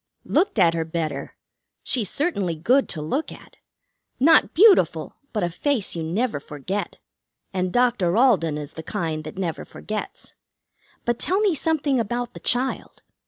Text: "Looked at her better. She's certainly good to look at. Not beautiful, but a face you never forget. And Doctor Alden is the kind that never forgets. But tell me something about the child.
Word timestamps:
"Looked 0.25 0.57
at 0.57 0.73
her 0.73 0.83
better. 0.83 1.35
She's 1.83 2.09
certainly 2.09 2.55
good 2.55 2.89
to 2.89 3.03
look 3.03 3.31
at. 3.31 3.57
Not 4.19 4.55
beautiful, 4.55 5.13
but 5.31 5.43
a 5.43 5.49
face 5.51 5.95
you 5.95 6.01
never 6.01 6.39
forget. 6.39 6.97
And 7.53 7.71
Doctor 7.71 8.17
Alden 8.17 8.57
is 8.57 8.73
the 8.73 8.81
kind 8.81 9.23
that 9.25 9.37
never 9.37 9.63
forgets. 9.63 10.33
But 11.05 11.19
tell 11.19 11.39
me 11.41 11.53
something 11.53 11.99
about 11.99 12.33
the 12.33 12.39
child. 12.39 13.03